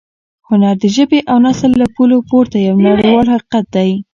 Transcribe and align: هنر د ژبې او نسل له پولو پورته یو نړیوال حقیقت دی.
هنر 0.47 0.75
د 0.81 0.83
ژبې 0.95 1.19
او 1.31 1.37
نسل 1.45 1.71
له 1.81 1.87
پولو 1.95 2.17
پورته 2.29 2.57
یو 2.67 2.75
نړیوال 2.87 3.27
حقیقت 3.35 3.65
دی. 3.75 3.91